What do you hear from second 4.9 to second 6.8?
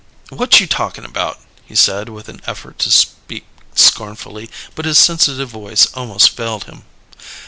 sensitive voice almost failed